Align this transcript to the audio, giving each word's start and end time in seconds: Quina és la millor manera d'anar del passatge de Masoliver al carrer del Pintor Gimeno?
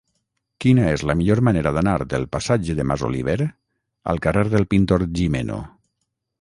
Quina 0.63 0.85
és 0.93 1.03
la 1.09 1.15
millor 1.19 1.41
manera 1.47 1.73
d'anar 1.75 1.93
del 2.15 2.25
passatge 2.37 2.77
de 2.81 2.87
Masoliver 2.93 3.37
al 4.15 4.25
carrer 4.27 4.49
del 4.57 4.69
Pintor 4.75 5.09
Gimeno? 5.21 5.63